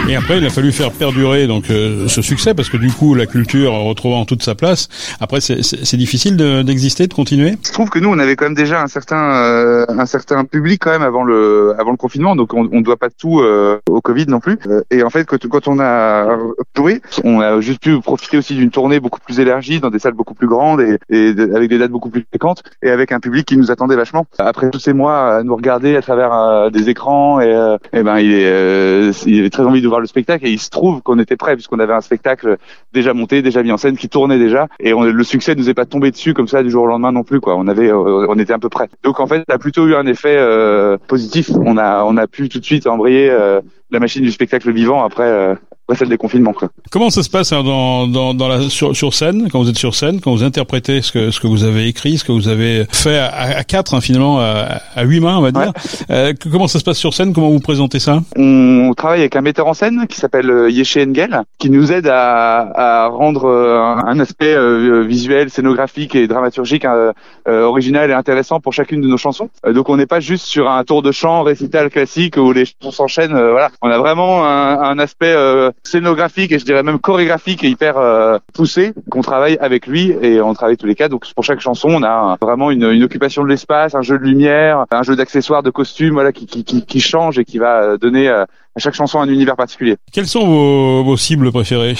Et 0.08 0.16
après, 0.16 0.38
il 0.38 0.44
a 0.44 0.50
fallu 0.50 0.72
faire 0.72 0.90
perdurer 0.90 1.46
donc 1.46 1.70
euh, 1.70 2.08
ce 2.08 2.22
succès 2.22 2.54
parce 2.54 2.68
que 2.68 2.76
du 2.76 2.90
coup, 2.90 3.14
la 3.14 3.26
culture 3.26 3.72
retrouvant 3.72 4.24
toute 4.24 4.42
sa 4.42 4.54
place. 4.54 4.88
Après, 5.20 5.40
c'est 5.40 5.96
difficile 5.96 6.36
d'exister, 6.36 7.06
de, 7.06 7.14
continuer? 7.14 7.56
Je 7.64 7.72
trouve 7.72 7.88
que 7.88 7.98
nous, 7.98 8.08
on 8.08 8.18
avait 8.18 8.36
quand 8.36 8.46
même 8.46 8.54
déjà 8.54 8.82
un 8.82 8.88
certain 8.88 9.34
euh, 9.36 9.86
un 9.88 10.06
certain 10.06 10.44
public 10.44 10.82
quand 10.82 10.90
même 10.90 11.02
avant 11.02 11.22
le 11.22 11.74
avant 11.78 11.92
le 11.92 11.96
confinement, 11.96 12.34
donc 12.34 12.52
on 12.52 12.64
ne 12.64 12.82
doit 12.82 12.96
pas 12.96 13.10
tout 13.10 13.40
euh, 13.40 13.78
au 13.88 14.00
Covid 14.00 14.26
non 14.26 14.40
plus. 14.40 14.58
Et 14.90 15.02
en 15.02 15.10
fait, 15.10 15.24
quand, 15.24 15.46
quand 15.48 15.68
on 15.68 15.78
a 15.78 16.36
joué, 16.76 17.00
on 17.24 17.40
a 17.40 17.60
juste 17.60 17.80
pu 17.80 18.00
profiter 18.00 18.38
aussi 18.38 18.54
d'une 18.54 18.70
tournée 18.70 18.98
beaucoup 18.98 19.20
plus 19.20 19.38
élargie 19.38 19.80
dans 19.80 19.90
des 19.90 19.98
salles 19.98 20.14
beaucoup 20.14 20.34
plus 20.34 20.48
grandes 20.48 20.80
et, 20.80 20.98
et 21.10 21.34
avec 21.54 21.70
des 21.70 21.78
dates 21.78 21.90
beaucoup 21.90 22.10
plus 22.10 22.26
fréquentes 22.28 22.62
et 22.82 22.90
avec 22.90 23.12
un 23.12 23.20
public 23.20 23.46
qui 23.46 23.56
nous 23.56 23.70
attendait 23.70 23.96
vachement. 23.96 24.26
Après 24.38 24.70
tous 24.70 24.80
ces 24.80 24.92
mois 24.92 25.36
à 25.36 25.42
nous 25.42 25.54
regarder 25.54 25.96
à 25.96 26.02
travers 26.02 26.70
des 26.70 26.88
écrans 26.88 27.40
et, 27.40 27.76
et 27.92 28.02
ben 28.02 28.18
il 28.18 28.32
est 28.32 29.12
il 29.26 29.44
est 29.44 29.51
très 29.52 29.62
envie 29.62 29.82
de 29.82 29.88
voir 29.88 30.00
le 30.00 30.06
spectacle 30.06 30.46
et 30.46 30.50
il 30.50 30.58
se 30.58 30.70
trouve 30.70 31.02
qu'on 31.02 31.18
était 31.18 31.36
prêt 31.36 31.54
puisqu'on 31.54 31.78
avait 31.78 31.92
un 31.92 32.00
spectacle 32.00 32.56
déjà 32.92 33.14
monté, 33.14 33.42
déjà 33.42 33.62
mis 33.62 33.70
en 33.70 33.76
scène, 33.76 33.96
qui 33.96 34.08
tournait 34.08 34.38
déjà 34.38 34.66
et 34.80 34.92
on, 34.94 35.02
le 35.02 35.24
succès 35.24 35.54
nous 35.54 35.70
est 35.70 35.74
pas 35.74 35.86
tombé 35.86 36.10
dessus 36.10 36.34
comme 36.34 36.48
ça 36.48 36.62
du 36.62 36.70
jour 36.70 36.84
au 36.84 36.86
lendemain 36.86 37.12
non 37.12 37.22
plus 37.22 37.40
quoi. 37.40 37.56
On 37.56 37.68
avait, 37.68 37.90
euh, 37.90 38.26
on 38.28 38.38
était 38.38 38.52
un 38.52 38.58
peu 38.58 38.68
prêt. 38.68 38.88
Donc 39.02 39.20
en 39.20 39.26
fait, 39.26 39.44
ça 39.48 39.54
a 39.54 39.58
plutôt 39.58 39.86
eu 39.86 39.94
un 39.94 40.06
effet 40.06 40.36
euh, 40.36 40.98
positif. 41.06 41.50
On 41.64 41.76
a, 41.76 42.04
on 42.04 42.16
a 42.16 42.26
pu 42.26 42.48
tout 42.48 42.58
de 42.58 42.64
suite 42.64 42.86
embrayer 42.86 43.30
euh, 43.30 43.60
la 43.90 44.00
machine 44.00 44.22
du 44.22 44.32
spectacle 44.32 44.72
vivant 44.72 45.04
après 45.04 45.56
après. 45.88 46.16
Quoi. 46.16 46.68
Comment 46.90 47.10
ça 47.10 47.22
se 47.22 47.30
passe 47.30 47.52
hein, 47.52 47.62
dans, 47.62 48.06
dans, 48.06 48.34
dans 48.34 48.48
la, 48.48 48.60
sur, 48.68 48.94
sur 48.96 49.14
scène, 49.14 49.48
quand 49.50 49.62
vous 49.62 49.68
êtes 49.68 49.78
sur 49.78 49.94
scène, 49.94 50.20
quand 50.20 50.32
vous 50.32 50.42
interprétez 50.42 51.02
ce 51.02 51.12
que, 51.12 51.30
ce 51.30 51.40
que 51.40 51.46
vous 51.46 51.64
avez 51.64 51.86
écrit, 51.86 52.18
ce 52.18 52.24
que 52.24 52.32
vous 52.32 52.48
avez 52.48 52.86
fait 52.92 53.18
à, 53.18 53.58
à 53.58 53.64
quatre 53.64 53.94
hein, 53.94 54.00
finalement, 54.00 54.40
à, 54.40 54.80
à, 54.94 55.04
huit 55.04 55.20
mains 55.20 55.38
on 55.38 55.42
va 55.42 55.50
dire. 55.52 55.72
Euh, 56.10 56.32
comment 56.50 56.68
ça 56.68 56.78
se 56.78 56.84
passe 56.84 56.98
sur 56.98 57.14
scène? 57.14 57.32
Comment 57.32 57.50
vous 57.50 57.60
présentez 57.60 57.98
ça? 57.98 58.20
On 58.36 58.92
travaille 58.96 59.20
avec 59.20 59.36
un 59.36 59.40
metteur 59.40 59.66
en 59.66 59.74
scène 59.74 60.06
qui 60.08 60.18
s'appelle 60.18 60.50
euh, 60.50 60.70
Yeshe 60.70 60.96
Engel, 60.96 61.42
qui 61.58 61.70
nous 61.70 61.92
aide 61.92 62.06
à, 62.06 63.04
à 63.04 63.08
rendre 63.08 63.44
euh, 63.46 63.78
un, 63.78 64.18
aspect 64.20 64.54
euh, 64.54 65.02
visuel, 65.02 65.50
scénographique 65.50 66.14
et 66.14 66.26
dramaturgique 66.26 66.84
euh, 66.84 67.12
original 67.46 68.10
et 68.10 68.14
intéressant 68.14 68.60
pour 68.60 68.72
chacune 68.72 69.00
de 69.00 69.08
nos 69.08 69.16
chansons. 69.16 69.50
donc 69.66 69.88
on 69.88 69.96
n'est 69.96 70.06
pas 70.06 70.20
juste 70.20 70.46
sur 70.46 70.70
un 70.70 70.84
tour 70.84 71.02
de 71.02 71.12
chant 71.12 71.42
récital 71.42 71.90
classique 71.90 72.36
où 72.36 72.52
les 72.52 72.64
chansons 72.66 72.92
s'enchaînent. 72.92 73.32
voilà, 73.32 73.70
on 73.82 73.90
a 73.90 73.98
vraiment 73.98 74.46
un, 74.46 74.80
un 74.80 74.98
aspect 74.98 75.34
scénographique 75.82 76.52
et 76.52 76.58
je 76.58 76.64
dirais 76.64 76.82
même 76.82 76.98
chorégraphique 76.98 77.64
et 77.64 77.68
hyper 77.68 77.98
euh, 77.98 78.38
poussé 78.54 78.92
qu'on 79.10 79.22
travaille 79.22 79.56
avec 79.58 79.86
lui 79.86 80.14
et 80.22 80.40
on 80.40 80.54
travaille 80.54 80.76
tous 80.76 80.86
les 80.86 80.94
quatre. 80.94 81.10
Donc 81.10 81.32
pour 81.34 81.44
chaque 81.44 81.60
chanson, 81.60 81.88
on 81.90 82.02
a 82.02 82.36
vraiment 82.40 82.70
une, 82.70 82.84
une 82.84 83.02
occupation 83.02 83.42
de 83.42 83.48
l'espace, 83.48 83.94
un 83.94 84.02
jeu 84.02 84.18
de 84.18 84.24
lumière, 84.24 84.86
un 84.90 85.02
jeu 85.02 85.16
d'accessoires, 85.16 85.62
de 85.62 85.70
costumes, 85.70 86.14
voilà, 86.14 86.32
qui, 86.32 86.46
qui, 86.46 86.64
qui, 86.64 87.00
change 87.00 87.38
et 87.38 87.44
qui 87.44 87.58
va 87.58 87.96
donner 87.96 88.28
euh, 88.28 88.44
à 88.74 88.80
chaque 88.80 88.94
chanson 88.94 89.20
un 89.20 89.28
univers 89.28 89.56
particulier. 89.56 89.96
Quelles 90.12 90.26
sont 90.26 90.46
vos, 90.46 91.04
vos 91.04 91.16
cibles 91.16 91.50
préférées? 91.52 91.94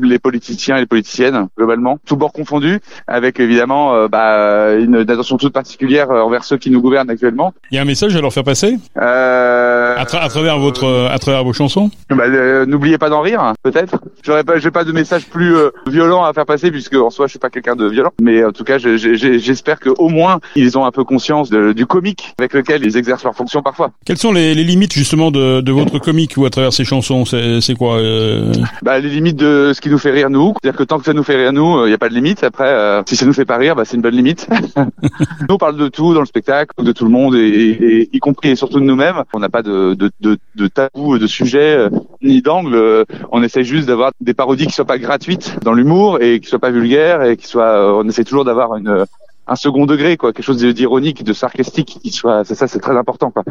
Les 0.00 0.18
politiciens 0.18 0.76
et 0.76 0.80
les 0.80 0.86
politiciennes, 0.86 1.48
globalement, 1.56 1.98
tout 2.06 2.16
bord 2.16 2.32
confondu, 2.32 2.80
avec 3.06 3.40
évidemment 3.40 3.94
euh, 3.94 4.08
bah, 4.08 4.74
une 4.74 4.96
attention 4.96 5.36
toute 5.38 5.52
particulière 5.52 6.10
euh, 6.10 6.20
envers 6.20 6.44
ceux 6.44 6.58
qui 6.58 6.70
nous 6.70 6.80
gouvernent 6.82 7.10
actuellement. 7.10 7.54
Il 7.70 7.76
y 7.76 7.78
a 7.78 7.82
un 7.82 7.86
message 7.86 8.14
à 8.16 8.20
leur 8.20 8.32
faire 8.32 8.44
passer? 8.44 8.78
Euh, 8.96 9.94
à, 9.96 10.04
tra- 10.04 10.20
à 10.20 10.28
travers 10.28 10.58
votre, 10.58 11.08
à 11.10 11.18
travers 11.18 11.44
vos 11.44 11.52
chansons? 11.52 11.90
Bah, 12.10 12.24
euh, 12.26 12.66
N'oubliez 12.66 12.98
pas 12.98 13.08
d'en 13.08 13.20
rire, 13.22 13.54
peut-être. 13.62 13.98
J'aurais 14.22 14.44
pas, 14.44 14.58
j'ai 14.58 14.70
pas 14.70 14.84
de 14.84 14.92
message 14.92 15.26
plus 15.26 15.54
violent 15.86 16.24
à 16.24 16.32
faire 16.32 16.46
passer, 16.46 16.70
puisque 16.70 16.94
en 16.94 17.10
soi, 17.10 17.26
je 17.26 17.30
suis 17.30 17.38
pas 17.38 17.50
quelqu'un 17.50 17.76
de 17.76 17.88
violent. 17.88 18.12
Mais 18.20 18.44
en 18.44 18.52
tout 18.52 18.64
cas, 18.64 18.78
je- 18.78 18.96
je- 18.96 19.14
je- 19.14 19.38
j'espère 19.38 19.80
que 19.80 19.90
au 19.98 20.08
moins 20.08 20.40
ils 20.56 20.76
ont 20.76 20.84
un 20.84 20.90
peu 20.90 21.04
conscience 21.04 21.48
de- 21.50 21.72
du 21.72 21.86
comique 21.86 22.34
avec 22.38 22.52
lequel 22.52 22.84
ils 22.84 22.96
exercent 22.96 23.24
leur 23.24 23.34
fonction 23.34 23.62
parfois. 23.62 23.90
Quelles 24.04 24.18
sont 24.18 24.32
les, 24.32 24.54
les 24.54 24.64
limites 24.64 24.92
justement 24.92 25.30
de, 25.30 25.60
de 25.60 25.72
votre 25.72 25.98
comique? 25.98 26.17
Ou 26.36 26.44
à 26.44 26.50
travers 26.50 26.72
ces 26.72 26.84
chansons 26.84 27.24
C'est 27.24 27.74
quoi 27.76 27.96
euh, 27.98 28.52
Bah, 28.82 28.98
les 28.98 29.08
limites 29.08 29.36
de 29.36 29.72
ce 29.74 29.80
qui 29.80 29.88
nous 29.90 29.98
fait 29.98 30.10
rire 30.10 30.30
nous, 30.30 30.54
c'est-à-dire 30.62 30.78
que 30.78 30.84
tant 30.84 30.98
que 30.98 31.04
ça 31.04 31.12
nous 31.12 31.22
fait 31.22 31.36
rire 31.36 31.52
nous, 31.52 31.86
il 31.86 31.90
y 31.90 31.94
a 31.94 31.98
pas 31.98 32.08
de 32.08 32.14
limite. 32.14 32.42
Après, 32.44 32.68
euh, 32.68 33.02
si 33.06 33.16
ça 33.16 33.26
nous 33.26 33.32
fait 33.32 33.44
pas 33.44 33.56
rire, 33.56 33.76
bah, 33.76 33.84
c'est 33.84 33.96
une 33.96 34.02
bonne 34.02 34.14
limite. 34.14 34.48
nous, 34.76 35.54
on 35.54 35.58
parle 35.58 35.76
de 35.76 35.88
tout 35.88 36.14
dans 36.14 36.20
le 36.20 36.26
spectacle, 36.26 36.72
de 36.82 36.92
tout 36.92 37.04
le 37.04 37.10
monde, 37.10 37.34
et, 37.34 37.38
et- 37.40 38.00
et 38.02 38.08
y 38.12 38.18
compris 38.18 38.50
et 38.50 38.56
surtout 38.56 38.80
de 38.80 38.84
nous-mêmes. 38.84 39.22
On 39.34 39.38
n'a 39.38 39.48
pas 39.48 39.62
de, 39.62 39.94
de, 39.94 40.10
de, 40.20 40.38
de 40.56 40.66
tabou, 40.66 41.18
de 41.18 41.26
sujet, 41.26 41.76
euh, 41.76 41.90
ni 42.22 42.42
d'angle. 42.42 42.74
Euh, 42.74 43.04
On 43.32 43.42
essaie 43.42 43.62
juste 43.64 43.86
d'avoir 43.88 44.12
des 44.20 44.34
parodies 44.34 44.66
qui 44.66 44.72
soient 44.72 44.84
pas 44.84 44.98
gratuites 44.98 45.56
dans 45.64 45.72
l'humour 45.72 46.20
et 46.20 46.40
qui 46.40 46.48
soient 46.48 46.58
pas 46.58 46.70
vulgaires 46.70 47.22
et 47.22 47.36
qui 47.36 47.46
soient. 47.46 47.64
euh, 47.64 48.02
on 48.04 48.08
essaie 48.08 48.24
toujours 48.24 48.44
d'avoir 48.44 48.74
une 48.76 49.04
un 49.48 49.56
second 49.56 49.86
degré, 49.86 50.16
quoi, 50.16 50.32
quelque 50.32 50.44
chose 50.44 50.58
d'ironique, 50.58 51.24
de 51.24 51.32
sarcastique, 51.32 51.98
qui 52.02 52.10
soit, 52.10 52.44
c'est 52.44 52.54
ça, 52.54 52.68
c'est 52.68 52.78
très 52.80 52.96
important, 52.96 53.30
quoi, 53.30 53.42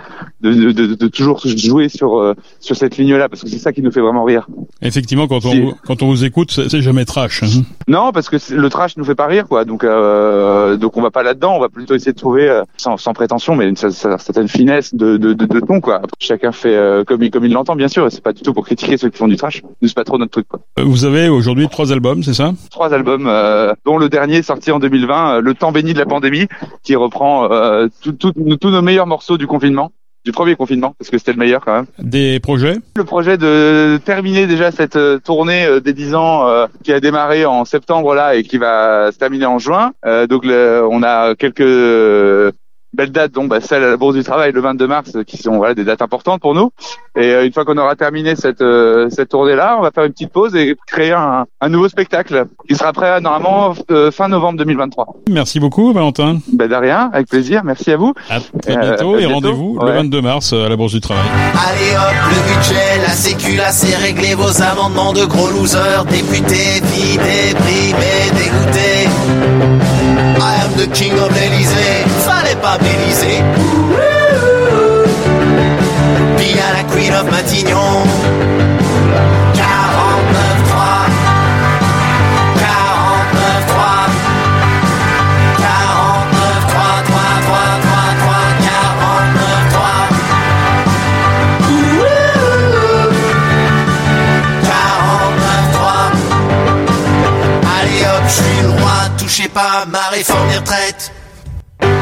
de, 0.42 0.54
de, 0.54 0.72
de, 0.72 0.94
de 0.96 1.08
toujours 1.08 1.40
jouer 1.44 1.90
sur 1.90 2.20
euh, 2.20 2.34
sur 2.60 2.76
cette 2.76 2.98
ligne-là, 2.98 3.30
parce 3.30 3.42
que 3.44 3.50
c'est 3.50 3.58
ça 3.58 3.74
qui 3.74 3.82
nous 3.82 3.92
fait 3.92 4.02
vraiment 4.02 4.24
rire. 4.24 4.48
Effectivement, 4.82 5.28
quand 5.28 5.46
on, 5.46 5.74
quand 5.86 6.02
on 6.04 6.08
vous 6.08 6.24
écoute, 6.24 6.52
c'est 6.52 6.82
jamais 6.82 7.06
trash. 7.06 7.44
hein. 7.44 7.48
Non, 7.88 8.12
parce 8.12 8.30
que 8.30 8.38
le 8.54 8.70
trash 8.70 8.96
nous 8.98 9.06
fait 9.06 9.16
pas 9.16 9.28
rire, 9.28 9.48
quoi. 9.48 9.66
Donc, 9.66 9.84
euh, 9.84 10.78
donc 10.78 10.98
on 10.98 11.02
va 11.02 11.12
pas 11.12 11.24
là-dedans. 11.24 11.56
On 11.56 11.60
va 11.60 11.70
plutôt 11.70 11.96
essayer 11.96 12.14
de 12.14 12.18
trouver, 12.18 12.50
euh, 12.50 12.64
sans, 12.78 12.98
sans 12.98 13.14
prétention, 13.14 13.56
mais 13.56 13.68
une 13.68 13.76
cer- 13.76 13.90
cer- 13.92 14.20
certaine 14.20 14.48
finesse 14.48 14.94
de, 14.94 15.18
de, 15.18 15.34
de, 15.34 15.46
de 15.46 15.60
ton, 15.60 15.82
quoi. 15.82 16.02
Chacun 16.20 16.52
fait 16.52 16.76
euh, 16.76 17.04
comme 17.04 17.24
il 17.24 17.32
comme 17.32 17.46
il 17.46 17.52
l'entend, 17.54 17.76
bien 17.76 17.88
sûr. 17.88 18.08
C'est 18.12 18.22
pas 18.24 18.34
du 18.34 18.42
tout 18.42 18.54
pour 18.54 18.66
critiquer 18.66 18.98
ceux 18.98 19.10
qui 19.10 19.18
font 19.18 19.28
du 19.28 19.36
trash. 19.38 19.62
Nous, 19.82 19.88
c'est 19.88 19.96
pas 19.96 20.04
trop 20.04 20.18
notre 20.18 20.32
truc, 20.32 20.48
quoi. 20.48 20.60
Vous 20.78 21.06
avez 21.06 21.30
aujourd'hui 21.30 21.68
trois 21.70 21.92
albums, 21.92 22.24
c'est 22.24 22.34
ça? 22.34 22.54
Trois 22.72 22.94
albums, 22.94 23.26
euh, 23.28 23.74
dont 23.86 23.98
le 23.98 24.10
dernier 24.10 24.42
sorti 24.44 24.72
en 24.72 24.80
2020, 24.80 25.38
euh, 25.38 25.42
Le 25.42 25.54
temps 25.54 25.72
béni 25.72 25.87
de 25.94 26.00
la 26.00 26.06
pandémie, 26.06 26.48
qui 26.84 26.96
reprend 26.96 27.52
euh, 27.52 27.88
tous 28.20 28.70
nos 28.70 28.82
meilleurs 28.82 29.08
morceaux 29.08 29.38
du 29.38 29.48
confinement, 29.48 29.92
du 30.26 30.32
premier 30.32 30.56
confinement, 30.56 30.94
parce 31.00 31.10
que 31.10 31.18
c'était 31.18 31.32
le 31.32 31.38
meilleur 31.40 31.64
quand 31.64 31.74
même. 31.74 31.86
Des 32.00 32.40
projets? 32.42 32.78
Le 32.98 33.04
projet 33.06 33.38
de 33.38 33.98
terminer 34.04 34.46
déjà 34.46 34.72
cette 34.72 34.98
euh, 34.98 35.20
tournée 35.20 35.66
euh, 35.66 35.80
des 35.80 35.94
10 35.94 36.16
ans 36.16 36.48
euh, 36.50 36.68
qui 36.84 36.92
a 36.92 37.00
démarré 37.00 37.46
en 37.46 37.64
septembre 37.64 38.14
là 38.14 38.36
et 38.36 38.44
qui 38.44 38.58
va 38.58 39.12
se 39.14 39.18
terminer 39.18 39.46
en 39.46 39.58
juin. 39.60 39.94
Euh, 40.06 40.28
donc 40.28 40.44
le- 40.44 40.86
on 40.90 41.02
a 41.04 41.34
quelques 41.36 42.54
belles 42.98 43.12
dates, 43.12 43.32
dont 43.32 43.46
bah, 43.46 43.62
celle 43.62 43.84
à 43.84 43.90
la 43.92 43.98
Bourse 43.98 44.16
du 44.16 44.24
Travail 44.24 44.52
le 44.52 44.60
22 44.60 44.88
mars, 44.88 45.12
euh, 45.16 45.24
qui 45.24 45.38
sont 45.38 45.56
voilà, 45.58 45.74
des 45.76 45.84
dates 45.86 46.02
importantes 46.02 46.42
pour 46.42 46.54
nous. 46.56 46.72
Et 47.16 47.32
euh, 47.32 47.46
une 47.46 47.54
fois 47.54 47.64
qu'on 47.64 47.78
aura 47.78 47.96
terminé 47.96 48.36
cette 48.36 48.62
euh, 48.62 49.08
cette 49.10 49.30
tournée 49.30 49.56
là, 49.56 49.76
on 49.80 49.82
va 49.84 49.92
faire 49.92 50.04
une 50.04 50.12
petite 50.12 50.32
pause 50.34 50.56
et 50.56 50.76
créer 50.88 51.12
un, 51.14 51.46
un 51.62 51.70
nouveau 51.70 51.88
spectacle 51.90 52.46
qui 52.68 52.76
sera 52.76 52.92
prêt 52.94 53.22
normalement 53.22 53.74
euh, 53.92 54.12
fin 54.12 54.28
novembre 54.28 54.58
2023. 54.60 55.08
Merci 55.30 55.60
beaucoup, 55.60 55.94
Valentin. 55.94 56.40
Ben 56.52 56.68
de 56.68 56.76
rien, 56.76 57.10
avec 57.14 57.28
plaisir. 57.30 57.64
Merci 57.64 57.92
à 57.92 57.98
vous. 57.98 58.14
À 58.30 58.40
très 58.62 58.76
Euh, 58.76 58.80
bientôt 58.82 59.16
à 59.16 59.18
et 59.22 59.28
bientôt. 59.28 59.34
rendez-vous 59.36 59.80
le 59.80 59.86
Ouais. 59.88 59.94
22 59.94 60.22
mars 60.22 60.54
à 60.54 60.68
la 60.68 60.76
Bourse 60.76 60.94
du 60.94 61.02
Travail. 61.02 61.24
Allez 61.54 61.96
hop, 61.96 62.32
le 62.32 62.56
budget, 62.56 62.98
la 63.08 63.14
sécu, 63.14 63.56
là 63.56 63.72
c'est 63.72 63.96
réglé 63.96 64.34
vos 64.36 64.62
amendements 64.62 65.14
de 65.14 65.24
gros 65.26 65.50
losers, 65.52 66.04
députés, 66.06 66.82
filles, 66.84 67.18
déprimés, 67.18 68.32
dégoûtés. 68.34 69.97
I 70.40 70.56
am 70.64 70.72
the 70.78 70.88
king 70.94 71.14
of 71.14 71.32
l'Elysée, 71.34 72.06
fallait 72.26 72.56
pas 72.62 72.78
m'Élysée. 72.78 73.44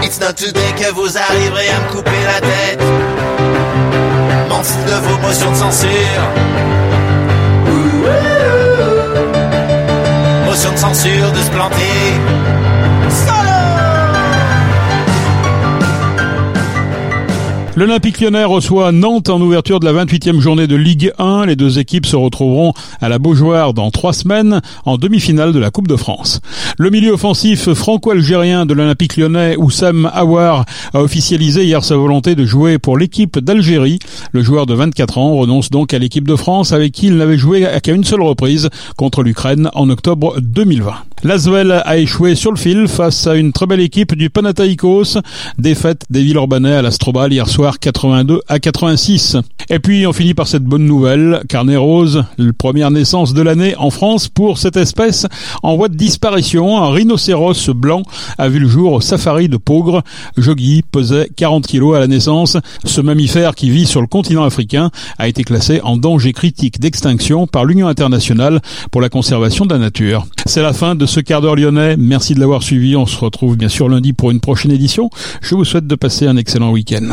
It's 0.06 0.20
not 0.20 0.38
today 0.38 0.72
que 0.78 0.92
vous 0.94 1.18
arriverez 1.18 1.68
à 1.68 1.80
me 1.80 1.92
couper 1.92 2.12
la 2.28 2.40
tête. 2.40 2.80
M'en 4.48 4.60
de 4.62 4.96
vos 5.08 5.18
motions 5.18 5.52
de 5.52 5.56
censure. 5.56 5.90
Motion 10.46 10.72
de 10.74 10.78
censure 10.78 11.32
de 11.32 11.40
se 11.40 11.50
planter 11.50 12.20
L'Olympique 17.77 18.22
lyonnais 18.22 18.46
reçoit 18.46 18.94
Nantes 18.94 19.27
en 19.27 19.41
ouverture 19.41 19.82
de 19.82 19.86
la 19.86 20.05
28e 20.05 20.39
journée 20.39 20.65
de 20.65 20.77
Ligue 20.77 21.12
1. 21.20 21.46
Les 21.46 21.58
deux 21.58 21.77
équipes 21.77 22.05
se 22.05 22.15
retrouveront 22.15 22.72
à 23.01 23.10
la 23.10 23.20
Beaujoire 23.20 23.74
dans 23.74 23.91
trois 23.91 24.13
semaines 24.13 24.62
en 24.86 24.98
demi-finale 24.98 25.51
de 25.51 25.60
la 25.60 25.72
Coupe 25.72 25.89
de 25.89 25.98
France. 25.98 26.39
Le 26.77 26.89
milieu 26.89 27.12
offensif 27.12 27.74
franco-algérien 27.74 28.65
de 28.65 28.74
l'Olympique 28.74 29.17
lyonnais, 29.17 29.58
Oussam 29.58 30.10
Aouar, 30.13 30.63
a 30.94 31.01
officialisé 31.01 31.65
hier 31.65 31.84
sa 31.84 31.98
volonté 31.98 32.36
de 32.36 32.46
jouer 32.46 32.79
pour 32.79 32.98
l'équipe 32.98 33.39
d'Algérie. 33.39 34.00
Le 34.32 34.41
joueur 34.41 34.67
de 34.67 34.74
24 34.74 35.17
ans 35.17 35.36
renonce 35.36 35.70
donc 35.70 35.94
à 35.94 36.00
l'équipe 36.00 36.29
de 36.29 36.38
France 36.38 36.72
avec 36.72 36.94
qui 36.94 37.08
il 37.08 37.17
n'avait 37.17 37.38
joué 37.38 37.67
qu'à 37.84 37.91
une 37.91 38.05
seule 38.05 38.22
reprise 38.22 38.70
contre 38.96 39.22
l'Ukraine 39.22 39.70
en 39.74 39.89
octobre 39.89 40.39
2020. 40.39 40.94
L'Asvel 41.24 41.72
a 41.72 41.98
échoué 41.98 42.36
sur 42.36 42.52
le 42.52 42.58
fil 42.58 42.88
face 42.88 43.26
à 43.26 43.36
une 43.36 43.52
très 43.52 43.66
belle 43.66 43.80
équipe 43.80 44.16
du 44.16 44.30
Panathinaikos. 44.30 45.18
Défaite 45.58 46.04
des 46.10 46.22
Villeurbanais 46.22 46.76
à 46.76 46.82
l'Astrobal 46.82 47.34
hier 47.34 47.48
soir 47.48 47.80
82 47.80 48.42
à 48.48 48.60
86. 48.60 49.38
Et 49.70 49.80
puis 49.80 50.06
on 50.06 50.14
finit 50.14 50.36
par 50.36 50.48
cette 50.48 50.64
bonne 50.64 50.86
nouvelle. 50.86 51.42
Carnet 51.50 51.78
rose, 51.78 52.26
première 52.60 52.92
naissance 52.92 53.34
de 53.34 53.42
l'année 53.42 53.76
en 53.78 53.90
France 53.90 54.28
pour 54.28 54.60
cette 54.60 54.78
espèce 54.78 55.26
en 55.64 55.76
voie 55.76 55.88
de 55.88 55.96
disparition. 55.96 56.78
Un 56.84 56.92
rhinocéros 56.92 57.70
blanc 57.70 58.04
a 58.38 58.48
vu 58.48 58.60
le 58.60 58.68
jour 58.68 58.94
au 58.94 59.02
safari 59.02 59.50
de 59.50 59.58
Pogre. 59.58 60.04
Jogui 60.38 60.84
pesait 60.84 61.30
40 61.36 61.66
kilos 61.66 61.96
à 61.96 62.00
la 62.00 62.08
naissance. 62.08 62.58
Ce 62.84 63.02
mammifère 63.02 63.56
qui 63.56 63.72
vit 63.72 63.88
sur 63.88 64.02
le 64.02 64.08
continent 64.08 64.44
africain 64.44 64.92
a 65.18 65.28
été 65.28 65.44
classé 65.44 65.82
en 65.82 65.98
danger 65.98 66.34
critique 66.34 66.80
d'extinction 66.80 67.48
par 67.48 67.66
l'Union 67.66 67.88
internationale 67.88 68.62
pour 68.92 69.02
la 69.02 69.10
conservation 69.10 69.66
de 69.66 69.74
la 69.74 69.80
nature. 69.80 70.28
C'est 70.46 70.62
la 70.62 70.74
fin 70.74 70.94
ce 71.06 71.20
quart 71.20 71.42
d'heure 71.42 71.56
lyonnais. 71.56 71.98
Merci 71.98 72.36
de 72.36 72.40
l'avoir 72.40 72.64
suivi. 72.64 72.96
On 72.96 73.06
se 73.06 73.18
retrouve 73.18 73.58
bien 73.58 73.70
sûr 73.70 73.90
lundi 73.90 74.14
pour 74.14 74.32
une 74.32 74.40
prochaine 74.40 74.72
édition. 74.72 75.10
Je 75.42 75.56
vous 75.56 75.66
souhaite 75.66 75.88
de 75.88 75.96
passer 75.96 76.28
un 76.28 76.38
excellent 76.38 76.72
week-end. 76.72 77.10